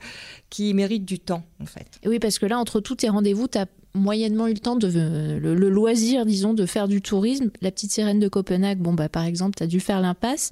qui 0.49 0.73
méritent 0.73 1.05
du 1.05 1.19
temps 1.19 1.43
en 1.61 1.65
fait. 1.65 1.87
oui, 2.05 2.19
parce 2.19 2.37
que 2.39 2.45
là, 2.45 2.59
entre 2.59 2.79
tous 2.79 2.95
tes 2.95 3.09
rendez-vous, 3.09 3.47
tu 3.47 3.57
as 3.57 3.65
moyennement 3.93 4.47
eu 4.47 4.53
le 4.53 4.59
temps 4.59 4.75
de 4.75 4.87
le, 5.39 5.69
loisir, 5.69 6.25
disons, 6.25 6.53
de 6.53 6.65
faire 6.67 6.87
du 6.87 7.01
tourisme. 7.01 7.49
La 7.61 7.71
petite 7.71 7.91
sirène 7.91 8.19
de 8.19 8.27
Copenhague, 8.27 8.77
bon 8.77 8.93
bah 8.93 9.09
par 9.09 9.23
exemple, 9.23 9.55
tu 9.57 9.63
as 9.63 9.67
dû 9.67 9.79
faire 9.79 10.01
l'impasse. 10.01 10.51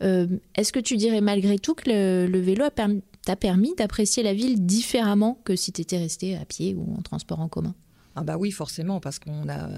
Est-ce 0.00 0.72
que 0.72 0.80
tu 0.80 0.96
dirais 0.96 1.20
malgré 1.20 1.58
tout 1.58 1.74
que 1.74 2.26
le 2.26 2.40
vélo 2.40 2.64
a 2.64 2.70
permis 2.70 3.02
t'a 3.26 3.36
permis 3.36 3.74
d'apprécier 3.74 4.22
la 4.22 4.32
ville 4.32 4.64
différemment 4.64 5.40
que 5.44 5.56
si 5.56 5.72
tu 5.72 5.82
étais 5.82 5.98
resté 5.98 6.36
à 6.36 6.44
pied 6.44 6.76
ou 6.76 6.94
en 6.96 7.02
transport 7.02 7.40
en 7.40 7.48
commun? 7.48 7.74
Ah 8.16 8.24
bah 8.24 8.36
oui, 8.38 8.50
forcément, 8.50 8.98
parce 8.98 9.18
qu'on 9.18 9.48
a 9.48 9.68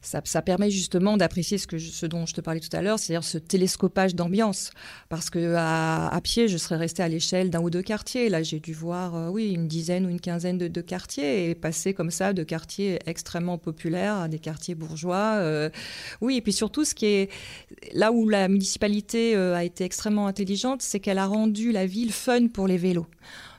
ça, 0.00 0.22
ça, 0.24 0.40
permet 0.42 0.70
justement 0.70 1.16
d'apprécier 1.16 1.58
ce 1.58 1.66
ce 1.78 2.06
dont 2.06 2.26
je 2.26 2.34
te 2.34 2.40
parlais 2.40 2.60
tout 2.60 2.74
à 2.74 2.82
l'heure, 2.82 2.98
c'est-à-dire 2.98 3.24
ce 3.24 3.38
télescopage 3.38 4.14
d'ambiance. 4.14 4.70
Parce 5.08 5.30
que 5.30 5.54
à, 5.56 6.20
pied, 6.22 6.48
je 6.48 6.56
serais 6.56 6.76
resté 6.76 7.02
à 7.02 7.08
l'échelle 7.08 7.50
d'un 7.50 7.60
ou 7.60 7.70
deux 7.70 7.82
quartiers. 7.82 8.28
Là, 8.28 8.42
j'ai 8.42 8.60
dû 8.60 8.72
voir, 8.72 9.14
euh, 9.14 9.28
oui, 9.28 9.52
une 9.52 9.68
dizaine 9.68 10.06
ou 10.06 10.08
une 10.08 10.20
quinzaine 10.20 10.58
de, 10.58 10.68
de, 10.68 10.80
quartiers 10.80 11.50
et 11.50 11.54
passer 11.54 11.94
comme 11.94 12.10
ça 12.10 12.32
de 12.32 12.42
quartiers 12.42 12.98
extrêmement 13.06 13.58
populaires 13.58 14.16
à 14.16 14.28
des 14.28 14.38
quartiers 14.38 14.74
bourgeois. 14.74 15.34
Euh, 15.36 15.70
oui, 16.20 16.36
et 16.36 16.40
puis 16.40 16.52
surtout, 16.52 16.84
ce 16.84 16.94
qui 16.94 17.06
est 17.06 17.30
là 17.92 18.12
où 18.12 18.28
la 18.28 18.48
municipalité 18.48 19.36
euh, 19.36 19.54
a 19.54 19.64
été 19.64 19.84
extrêmement 19.84 20.26
intelligente, 20.26 20.82
c'est 20.82 21.00
qu'elle 21.00 21.18
a 21.18 21.26
rendu 21.26 21.72
la 21.72 21.86
ville 21.86 22.12
fun 22.12 22.48
pour 22.48 22.66
les 22.66 22.78
vélos. 22.78 23.06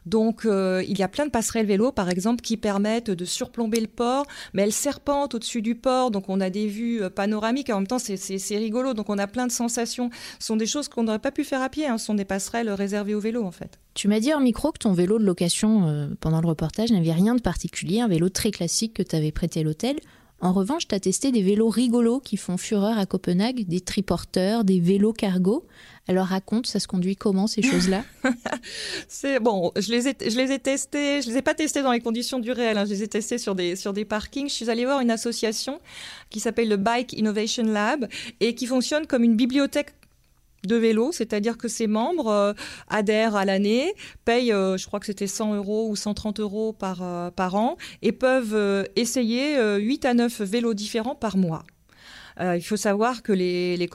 Donc, 0.05 0.45
euh, 0.45 0.83
il 0.87 0.97
y 0.97 1.03
a 1.03 1.07
plein 1.07 1.25
de 1.25 1.31
passerelles 1.31 1.65
vélo, 1.65 1.91
par 1.91 2.09
exemple, 2.09 2.41
qui 2.41 2.57
permettent 2.57 3.11
de 3.11 3.25
surplomber 3.25 3.79
le 3.79 3.87
port, 3.87 4.25
mais 4.53 4.63
elles 4.63 4.73
serpentent 4.73 5.35
au-dessus 5.35 5.61
du 5.61 5.75
port, 5.75 6.11
donc 6.11 6.29
on 6.29 6.41
a 6.41 6.49
des 6.49 6.67
vues 6.67 7.01
euh, 7.01 7.09
panoramiques. 7.09 7.69
En 7.69 7.75
même 7.75 7.87
temps, 7.87 7.99
c'est 7.99 8.57
rigolo, 8.57 8.93
donc 8.93 9.09
on 9.09 9.17
a 9.17 9.27
plein 9.27 9.47
de 9.47 9.51
sensations. 9.51 10.09
Ce 10.39 10.47
sont 10.47 10.55
des 10.55 10.65
choses 10.65 10.87
qu'on 10.87 11.03
n'aurait 11.03 11.19
pas 11.19 11.31
pu 11.31 11.43
faire 11.43 11.61
à 11.61 11.69
pied. 11.69 11.87
Hein. 11.87 11.97
Ce 11.97 12.05
sont 12.05 12.15
des 12.15 12.25
passerelles 12.25 12.69
réservées 12.69 13.15
au 13.15 13.19
vélo, 13.19 13.43
en 13.43 13.51
fait. 13.51 13.79
Tu 13.93 14.07
m'as 14.07 14.19
dit 14.19 14.33
en 14.33 14.39
micro 14.39 14.71
que 14.71 14.79
ton 14.79 14.93
vélo 14.93 15.19
de 15.19 15.23
location 15.23 15.87
euh, 15.87 16.07
pendant 16.19 16.41
le 16.41 16.47
reportage 16.47 16.91
n'avait 16.91 17.11
rien 17.11 17.35
de 17.35 17.41
particulier, 17.41 18.01
un 18.01 18.07
vélo 18.07 18.29
très 18.29 18.51
classique 18.51 18.93
que 18.93 19.03
tu 19.03 19.15
avais 19.15 19.31
prêté 19.31 19.59
à 19.59 19.63
l'hôtel. 19.63 19.97
En 20.43 20.51
revanche, 20.51 20.89
tu 20.89 20.95
as 20.95 20.99
testé 20.99 21.31
des 21.31 21.41
vélos 21.41 21.69
rigolos 21.69 22.19
qui 22.19 22.35
font 22.35 22.57
fureur 22.57 22.97
à 22.97 23.05
Copenhague, 23.05 23.65
des 23.65 23.79
triporteurs, 23.79 24.65
des 24.65 24.81
vélos 24.81 25.13
cargo. 25.13 25.65
Alors 26.07 26.27
raconte, 26.27 26.67
ça 26.67 26.79
se 26.79 26.87
conduit 26.87 27.15
comment 27.15 27.47
ces 27.47 27.61
choses-là? 27.61 28.03
C'est 29.07 29.39
bon, 29.39 29.71
je 29.77 29.89
les 29.89 30.09
ai, 30.09 30.17
je 30.19 30.37
les 30.37 30.51
ai 30.51 30.61
je 31.21 31.29
les 31.29 31.37
ai 31.37 31.41
pas 31.41 31.53
testés 31.53 31.81
dans 31.81 31.93
les 31.93 32.01
conditions 32.01 32.39
du 32.39 32.51
réel, 32.51 32.77
hein. 32.77 32.83
je 32.83 32.89
les 32.89 33.03
ai 33.03 33.07
testés 33.07 33.37
sur 33.37 33.55
des 33.55 33.77
sur 33.77 33.93
des 33.93 34.03
parkings. 34.03 34.49
Je 34.49 34.53
suis 34.53 34.69
allée 34.69 34.83
voir 34.83 34.99
une 34.99 35.11
association 35.11 35.79
qui 36.29 36.41
s'appelle 36.41 36.67
le 36.67 36.75
Bike 36.75 37.13
Innovation 37.13 37.63
Lab 37.63 38.09
et 38.41 38.53
qui 38.53 38.65
fonctionne 38.65 39.07
comme 39.07 39.23
une 39.23 39.37
bibliothèque 39.37 39.93
de 40.67 40.75
vélos, 40.75 41.11
c'est-à-dire 41.11 41.57
que 41.57 41.67
ses 41.67 41.87
membres 41.87 42.27
euh, 42.27 42.53
adhèrent 42.89 43.35
à 43.35 43.45
l'année, 43.45 43.93
payent, 44.25 44.53
euh, 44.53 44.77
je 44.77 44.87
crois 44.87 44.99
que 44.99 45.05
c'était 45.05 45.27
100 45.27 45.55
euros 45.55 45.89
ou 45.89 45.95
130 45.95 46.39
euros 46.39 46.73
par, 46.73 47.01
euh, 47.01 47.31
par 47.31 47.55
an, 47.55 47.77
et 48.01 48.11
peuvent 48.11 48.87
essayer 48.95 49.57
8 49.77 50.05
à 50.05 50.13
9 50.13 50.41
vélos 50.41 50.73
différents 50.73 51.15
par 51.15 51.37
mois. 51.37 51.63
Euh, 52.39 52.55
il 52.55 52.61
faut 52.61 52.77
savoir 52.77 53.23
que 53.23 53.31
les, 53.31 53.77
les 53.77 53.87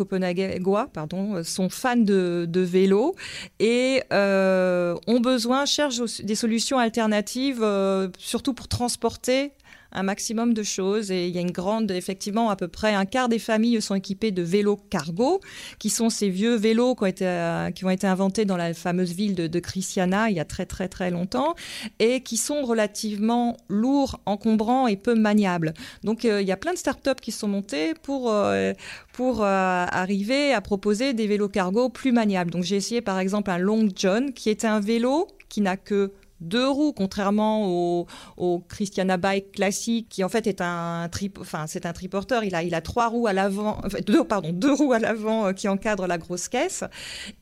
pardon, 0.93 1.43
sont 1.43 1.69
fans 1.69 1.97
de, 1.97 2.47
de 2.49 2.61
vélo 2.61 3.15
et 3.59 4.03
euh, 4.13 4.97
ont 5.07 5.21
besoin, 5.21 5.67
cherchent 5.67 6.01
des 6.23 6.35
solutions 6.35 6.79
alternatives, 6.79 7.61
euh, 7.63 8.09
surtout 8.19 8.55
pour 8.55 8.69
transporter 8.69 9.53
un 9.93 10.03
maximum 10.03 10.55
de 10.55 10.63
choses. 10.63 11.11
Et 11.11 11.29
il 11.29 11.35
y 11.35 11.39
a 11.39 11.41
une 11.41 11.51
grande, 11.51 11.91
effectivement, 11.91 12.51
à 12.51 12.57
peu 12.57 12.69
près 12.69 12.95
un 12.95 13.05
quart 13.05 13.29
des 13.29 13.39
familles 13.39 13.81
sont 13.81 13.95
équipées 13.95 14.31
de 14.31 14.43
vélos 14.43 14.79
cargo, 14.91 15.41
qui 15.79 15.91
sont 15.91 16.11
ces 16.11 16.29
vieux 16.29 16.55
vélos 16.55 16.95
qui 16.95 17.03
ont 17.03 17.07
été, 17.07 17.27
euh, 17.27 17.71
qui 17.71 17.85
ont 17.85 17.91
été 17.91 18.07
inventés 18.07 18.45
dans 18.45 18.57
la 18.57 18.75
fameuse 18.75 19.13
ville 19.13 19.35
de, 19.35 19.59
Christiana 19.59 20.31
il 20.31 20.37
y 20.37 20.41
a 20.41 20.45
très 20.45 20.67
très 20.67 20.89
très 20.89 21.11
longtemps, 21.11 21.55
et 21.99 22.21
qui 22.21 22.37
sont 22.37 22.63
relativement 22.63 23.57
lourds, 23.69 24.21
encombrants 24.25 24.87
et 24.87 24.97
peu 24.97 25.15
maniables. 25.15 25.75
Donc 26.05 26.25
euh, 26.25 26.41
il 26.41 26.47
y 26.47 26.53
a 26.53 26.57
plein 26.57 26.73
de 26.73 26.79
startups 26.79 27.21
qui 27.21 27.33
sont 27.33 27.49
montées 27.49 27.95
pour, 28.03 28.31
euh, 28.33 28.73
pour 29.13 29.43
arriver 29.43 30.53
à 30.53 30.61
proposer 30.61 31.13
des 31.13 31.27
vélos 31.27 31.49
cargo 31.49 31.89
plus 31.89 32.13
maniables. 32.13 32.51
Donc 32.51 32.63
j'ai 32.63 32.77
essayé 32.77 33.01
par 33.01 33.19
exemple 33.19 33.51
un 33.51 33.59
Long 33.59 33.89
John, 33.95 34.33
qui 34.33 34.51
est 34.51 34.65
un 34.65 34.81
vélo 34.81 35.29
qui 35.49 35.61
n'a 35.61 35.77
que 35.77 36.13
deux 36.41 36.69
roues, 36.69 36.93
contrairement 36.93 38.07
au, 38.37 38.59
Christiana 38.69 39.17
Bike 39.17 39.53
classique, 39.53 40.09
qui 40.09 40.25
en 40.25 40.29
fait 40.29 40.47
est 40.47 40.61
un 40.61 41.09
trip, 41.11 41.39
enfin 41.41 41.67
c'est 41.67 41.87
un 41.87 41.93
triporteur. 41.93 42.45
Il 42.45 42.55
a, 42.55 42.63
il 42.63 42.75
a 42.75 42.81
trois 42.81 43.09
roues 43.09 43.27
à 43.27 43.33
l'avant, 43.33 43.81
deux, 44.07 44.25
pardon, 44.25 44.53
deux 44.53 44.73
roues 44.73 44.93
à 44.93 44.99
l'avant 44.99 45.47
euh, 45.47 45.53
qui 45.53 45.69
encadrent 45.69 46.07
la 46.07 46.19
grosse 46.19 46.49
caisse. 46.49 46.85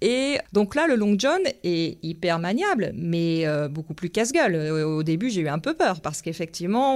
Et 0.00 0.38
donc 0.52 0.74
là, 0.74 0.86
le 0.86 0.96
Long 0.96 1.16
John 1.18 1.40
est 1.62 1.98
hyper 2.02 2.38
maniable, 2.38 2.92
mais 2.94 3.46
euh, 3.46 3.68
beaucoup 3.68 3.94
plus 3.94 4.10
casse-gueule. 4.10 4.54
Euh, 4.54 4.86
au 4.86 5.02
début, 5.02 5.30
j'ai 5.30 5.42
eu 5.42 5.48
un 5.48 5.58
peu 5.58 5.74
peur 5.74 6.00
parce 6.00 6.22
qu'effectivement, 6.22 6.86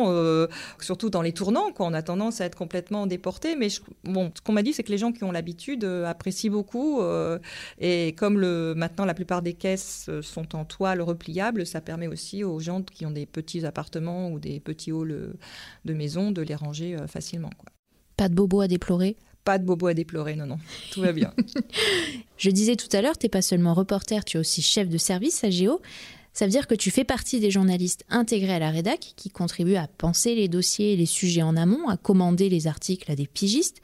surtout 0.80 1.10
dans 1.10 1.22
les 1.22 1.32
tournants, 1.32 1.72
quoi, 1.72 1.86
on 1.86 1.94
a 1.94 2.02
tendance 2.02 2.40
à 2.40 2.46
être 2.46 2.56
complètement 2.56 3.06
déporté. 3.06 3.56
Mais 3.56 3.68
bon, 4.04 4.32
ce 4.34 4.40
qu'on 4.40 4.52
m'a 4.52 4.62
dit, 4.62 4.72
c'est 4.72 4.82
que 4.82 4.90
les 4.90 4.98
gens 4.98 5.12
qui 5.12 5.24
ont 5.24 5.32
l'habitude 5.32 5.84
apprécient 5.84 6.50
beaucoup. 6.50 7.00
et 7.78 8.14
comme 8.16 8.38
le, 8.38 8.74
maintenant 8.76 9.04
la 9.04 9.14
plupart 9.14 9.42
des 9.42 9.54
caisses 9.54 10.10
sont 10.22 10.56
en 10.56 10.64
toile 10.64 11.00
repliable, 11.02 11.66
ça 11.66 11.80
permet 11.80 11.89
aussi 12.08 12.44
aux 12.44 12.60
gens 12.60 12.82
qui 12.82 13.06
ont 13.06 13.10
des 13.10 13.26
petits 13.26 13.64
appartements 13.64 14.30
ou 14.30 14.38
des 14.38 14.60
petits 14.60 14.90
halls 14.90 15.34
de 15.84 15.94
maison 15.94 16.30
de 16.30 16.42
les 16.42 16.54
ranger 16.54 16.96
euh, 16.96 17.06
facilement. 17.06 17.50
Quoi. 17.56 17.70
Pas 18.16 18.28
de 18.28 18.34
bobo 18.34 18.60
à 18.60 18.68
déplorer? 18.68 19.16
Pas 19.44 19.58
de 19.58 19.64
bobo 19.64 19.86
à 19.86 19.94
déplorer, 19.94 20.36
non, 20.36 20.46
non, 20.46 20.58
tout 20.92 21.00
va 21.00 21.12
bien. 21.12 21.32
Je 22.36 22.50
disais 22.50 22.76
tout 22.76 22.94
à 22.94 23.00
l'heure, 23.00 23.16
tu 23.16 23.26
n'es 23.26 23.30
pas 23.30 23.42
seulement 23.42 23.72
reporter, 23.72 24.24
tu 24.24 24.36
es 24.36 24.40
aussi 24.40 24.60
chef 24.60 24.88
de 24.88 24.98
service 24.98 25.42
à 25.44 25.50
Géo. 25.50 25.80
Ça 26.32 26.44
veut 26.44 26.50
dire 26.50 26.66
que 26.66 26.74
tu 26.74 26.90
fais 26.90 27.04
partie 27.04 27.40
des 27.40 27.50
journalistes 27.50 28.04
intégrés 28.08 28.52
à 28.52 28.58
la 28.58 28.70
rédac 28.70 29.14
qui 29.16 29.30
contribuent 29.30 29.76
à 29.76 29.88
penser 29.88 30.34
les 30.34 30.48
dossiers 30.48 30.92
et 30.92 30.96
les 30.96 31.06
sujets 31.06 31.42
en 31.42 31.56
amont, 31.56 31.88
à 31.88 31.96
commander 31.96 32.48
les 32.48 32.66
articles 32.66 33.10
à 33.10 33.16
des 33.16 33.26
pigistes. 33.26 33.80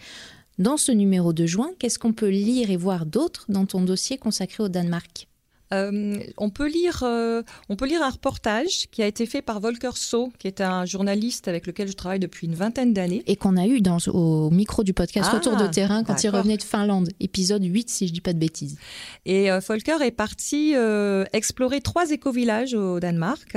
Dans 0.58 0.76
ce 0.76 0.92
numéro 0.92 1.32
de 1.32 1.44
juin, 1.44 1.70
qu'est-ce 1.78 1.98
qu'on 1.98 2.12
peut 2.12 2.28
lire 2.28 2.70
et 2.70 2.76
voir 2.76 3.04
d'autre 3.04 3.46
dans 3.48 3.66
ton 3.66 3.80
dossier 3.82 4.16
consacré 4.16 4.62
au 4.62 4.68
Danemark? 4.68 5.28
Euh, 5.72 6.18
on, 6.36 6.50
peut 6.50 6.68
lire, 6.68 7.02
euh, 7.02 7.42
on 7.68 7.76
peut 7.76 7.86
lire 7.86 8.02
un 8.02 8.10
reportage 8.10 8.86
qui 8.90 9.02
a 9.02 9.06
été 9.06 9.26
fait 9.26 9.42
par 9.42 9.60
Volker 9.60 9.90
So, 9.94 10.32
qui 10.38 10.46
est 10.46 10.60
un 10.60 10.84
journaliste 10.84 11.48
avec 11.48 11.66
lequel 11.66 11.88
je 11.88 11.94
travaille 11.94 12.20
depuis 12.20 12.46
une 12.46 12.54
vingtaine 12.54 12.92
d'années. 12.92 13.22
Et 13.26 13.36
qu'on 13.36 13.56
a 13.56 13.66
eu 13.66 13.80
dans, 13.80 13.98
au 14.08 14.50
micro 14.50 14.84
du 14.84 14.92
podcast 14.92 15.28
ah, 15.32 15.36
Retour 15.36 15.56
de 15.56 15.66
terrain 15.66 16.04
quand 16.04 16.22
il 16.22 16.28
revenait 16.28 16.56
de 16.56 16.62
Finlande, 16.62 17.08
épisode 17.20 17.64
8 17.64 17.90
si 17.90 18.06
je 18.06 18.12
dis 18.12 18.20
pas 18.20 18.32
de 18.32 18.38
bêtises. 18.38 18.78
Et 19.24 19.50
euh, 19.50 19.58
Volker 19.58 20.02
est 20.02 20.12
parti 20.12 20.74
euh, 20.76 21.24
explorer 21.32 21.80
trois 21.80 22.10
écovillages 22.10 22.74
au 22.74 23.00
Danemark. 23.00 23.56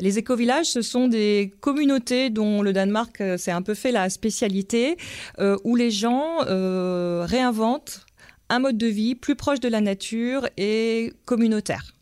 Les 0.00 0.18
écovillages, 0.18 0.66
ce 0.66 0.82
sont 0.82 1.06
des 1.06 1.54
communautés 1.60 2.30
dont 2.30 2.62
le 2.62 2.72
Danemark 2.72 3.22
s'est 3.36 3.52
un 3.52 3.62
peu 3.62 3.74
fait 3.74 3.92
la 3.92 4.10
spécialité, 4.10 4.96
où 5.64 5.76
les 5.76 5.90
gens 5.90 6.38
réinventent 7.24 8.03
un 8.48 8.58
mode 8.58 8.78
de 8.78 8.86
vie 8.86 9.14
plus 9.14 9.36
proche 9.36 9.60
de 9.60 9.68
la 9.68 9.80
nature 9.80 10.48
et 10.56 11.12
communautaire. 11.24 11.94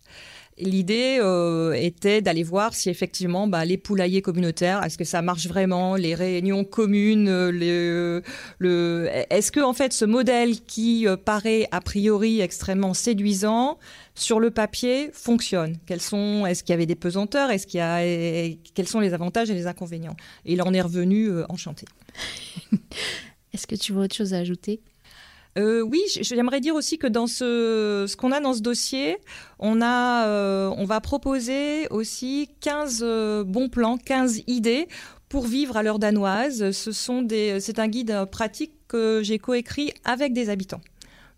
L'idée 0.59 1.19
euh, 1.19 1.73
était 1.73 2.21
d'aller 2.21 2.43
voir 2.43 2.75
si 2.75 2.91
effectivement 2.91 3.49
bah, 3.49 3.65
les 3.65 3.79
poulaillers 3.79 4.21
communautaires, 4.21 4.85
est-ce 4.85 4.99
que 4.99 5.05
ça 5.05 5.23
marche 5.23 5.47
vraiment, 5.47 5.97
les 5.97 6.15
réunions 6.15 6.65
communes, 6.65 7.29
euh, 7.29 8.21
le, 8.59 9.09
est-ce 9.31 9.51
que 9.51 9.61
en 9.61 9.73
fait 9.73 9.95
ce 9.95 10.05
modèle 10.05 10.61
qui 10.61 11.09
euh, 11.09 11.17
paraît 11.17 11.69
a 11.71 11.81
priori 11.81 12.41
extrêmement 12.41 12.93
séduisant 12.93 13.79
sur 14.15 14.41
le 14.41 14.51
papier 14.51 15.11
fonctionne? 15.15 15.79
Quels 15.87 16.03
sont, 16.03 16.45
est-ce 16.45 16.63
qu'il 16.63 16.75
y 16.75 16.77
avait 16.77 16.87
des 16.87 16.97
pesanteurs? 16.97 17.51
Est-ce 17.51 17.67
a, 17.79 18.55
quels 18.75 18.89
sont 18.89 19.01
les 19.01 19.15
avantages 19.15 19.51
et 19.51 19.55
les 19.55 19.67
inconvénients? 19.67 20.17
Et 20.45 20.53
il 20.53 20.61
en 20.61 20.75
est 20.75 20.83
revenu 20.83 21.31
enchanté. 21.49 21.87
est-ce 23.55 23.67
que 23.67 23.75
tu 23.75 23.95
vois 23.95 24.05
autre 24.05 24.15
chose 24.15 24.35
à 24.35 24.39
ajouter? 24.39 24.83
Euh, 25.59 25.83
oui, 25.83 26.01
j'aimerais 26.21 26.61
dire 26.61 26.75
aussi 26.75 26.97
que 26.97 27.07
dans 27.07 27.27
ce, 27.27 28.15
qu'on 28.17 28.33
a 28.33 28.41
dans 28.41 28.55
ce 28.55 28.61
dossier, 28.61 29.19
on, 29.59 29.83
a, 29.83 30.27
euh, 30.27 30.73
on 30.77 30.85
va 30.85 31.01
proposer 31.01 31.87
aussi 31.89 32.49
15 32.61 33.01
euh, 33.03 33.45
bons 33.45 33.69
plans, 33.69 33.99
15 33.99 34.43
idées 34.47 34.89
pour 35.29 35.47
vivre 35.47 35.77
à 35.77 35.83
l'heure 35.83 35.99
danoise. 35.99 36.71
Ce 36.71 36.93
sont 36.93 37.23
des, 37.23 37.61
c'est 37.61 37.79
un 37.79 37.89
guide 37.89 38.25
pratique 38.31 38.73
que 38.89 39.21
j'ai 39.23 39.39
coécrit 39.39 39.93
avec 40.05 40.33
des 40.33 40.49
habitants. 40.49 40.81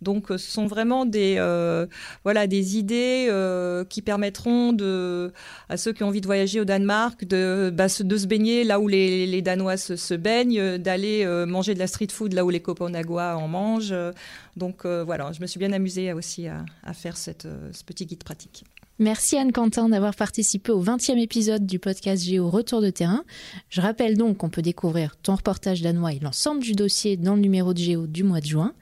Donc, 0.04 0.26
ce 0.28 0.38
sont 0.38 0.66
vraiment 0.66 1.06
des, 1.06 1.37
euh, 1.38 1.87
voilà, 2.23 2.46
des 2.46 2.76
idées 2.76 3.26
euh, 3.28 3.84
qui 3.84 4.02
permettront 4.02 4.73
de, 4.73 5.32
à 5.68 5.76
ceux 5.76 5.92
qui 5.92 6.04
ont 6.04 6.08
envie 6.08 6.20
de 6.20 6.26
voyager 6.26 6.61
au 6.61 6.64
Danemark 6.64 7.25
de, 7.25 7.73
bah, 7.75 7.87
de 7.87 8.16
se 8.16 8.26
baigner 8.26 8.62
là 8.62 8.78
où 8.78 8.87
les, 8.87 9.26
les 9.26 9.42
Danois 9.42 9.76
se, 9.76 10.14
baignent, 10.14 10.78
d'aller 10.78 11.25
euh, 11.25 11.46
manger 11.46 11.75
de 11.75 11.80
la 11.80 11.88
street 11.88 12.08
food 12.12 12.34
là 12.34 12.44
où 12.44 12.50
les 12.50 12.61
Copenhagois 12.61 13.37
en 13.37 13.49
mangent. 13.49 13.94
Donc, 14.56 14.87
voilà, 14.87 15.32
je 15.32 15.40
me 15.40 15.46
suis 15.46 15.58
bien 15.58 15.73
amusée 15.73 16.12
aussi 16.12 16.46
à, 16.46 16.64
à 16.84 16.92
faire 16.92 17.16
cette, 17.16 17.49
ce 17.73 17.82
petit 17.82 18.06
guide 18.06 18.23
pratique. 18.23 18.64
Merci 19.00 19.37
Anne 19.37 19.50
Quentin 19.50 19.88
d'avoir 19.88 20.14
participé 20.14 20.70
au 20.70 20.80
20e 20.80 21.18
épisode 21.18 21.66
du 21.66 21.80
podcast 21.80 22.23
Géo 22.23 22.49
Retour 22.49 22.80
de 22.80 22.90
terrain. 22.90 23.25
Je 23.68 23.80
rappelle 23.80 24.16
donc 24.16 24.37
qu'on 24.37 24.50
peut 24.50 24.62
découvrir 24.62 25.16
ton 25.16 25.34
reportage 25.34 25.82
danois 25.82 26.12
et 26.12 26.20
l'ensemble 26.20 26.62
du 26.62 26.75
dossier 26.75 27.16
dans 27.16 27.34
le 27.34 27.40
numéro 27.40 27.75
de 27.75 27.78
Géo 27.78 28.06
du 28.06 28.23
mois 28.23 28.40
de 28.40 28.46
juin. 28.46 28.73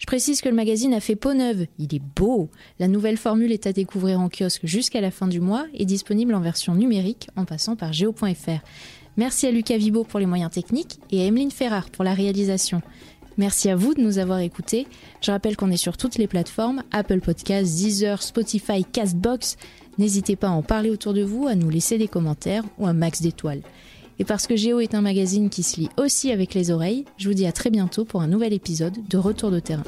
Je 0.00 0.06
précise 0.06 0.40
que 0.40 0.48
le 0.48 0.54
magazine 0.54 0.94
a 0.94 1.00
fait 1.00 1.14
peau 1.14 1.34
neuve. 1.34 1.66
Il 1.78 1.94
est 1.94 2.02
beau. 2.16 2.48
La 2.78 2.88
nouvelle 2.88 3.18
formule 3.18 3.52
est 3.52 3.66
à 3.66 3.74
découvrir 3.74 4.18
en 4.18 4.30
kiosque 4.30 4.64
jusqu'à 4.64 5.02
la 5.02 5.10
fin 5.10 5.28
du 5.28 5.40
mois 5.40 5.66
et 5.74 5.84
disponible 5.84 6.34
en 6.34 6.40
version 6.40 6.74
numérique 6.74 7.28
en 7.36 7.44
passant 7.44 7.76
par 7.76 7.92
geo.fr. 7.92 8.64
Merci 9.18 9.46
à 9.46 9.50
Lucas 9.50 9.76
Vibo 9.76 10.04
pour 10.04 10.18
les 10.18 10.24
moyens 10.24 10.50
techniques 10.50 10.98
et 11.10 11.20
à 11.20 11.26
Emeline 11.26 11.50
Ferrard 11.50 11.90
pour 11.90 12.02
la 12.02 12.14
réalisation. 12.14 12.80
Merci 13.36 13.68
à 13.68 13.76
vous 13.76 13.92
de 13.92 14.00
nous 14.00 14.16
avoir 14.16 14.38
écoutés. 14.38 14.86
Je 15.20 15.32
rappelle 15.32 15.56
qu'on 15.56 15.70
est 15.70 15.76
sur 15.76 15.98
toutes 15.98 16.16
les 16.16 16.26
plateformes 16.26 16.82
Apple 16.92 17.20
Podcasts, 17.20 17.76
Deezer, 17.76 18.22
Spotify, 18.22 18.86
Castbox. 18.90 19.58
N'hésitez 19.98 20.34
pas 20.34 20.48
à 20.48 20.52
en 20.52 20.62
parler 20.62 20.88
autour 20.88 21.12
de 21.12 21.22
vous, 21.22 21.46
à 21.46 21.54
nous 21.54 21.68
laisser 21.68 21.98
des 21.98 22.08
commentaires 22.08 22.64
ou 22.78 22.86
un 22.86 22.94
max 22.94 23.20
d'étoiles. 23.20 23.60
Et 24.20 24.24
parce 24.24 24.46
que 24.46 24.54
Géo 24.54 24.80
est 24.80 24.94
un 24.94 25.00
magazine 25.00 25.48
qui 25.48 25.62
se 25.62 25.80
lit 25.80 25.88
aussi 25.96 26.30
avec 26.30 26.52
les 26.52 26.70
oreilles, 26.70 27.06
je 27.16 27.26
vous 27.26 27.34
dis 27.34 27.46
à 27.46 27.52
très 27.52 27.70
bientôt 27.70 28.04
pour 28.04 28.20
un 28.20 28.26
nouvel 28.26 28.52
épisode 28.52 28.98
de 29.08 29.16
Retour 29.16 29.50
de 29.50 29.60
terrain. 29.60 29.82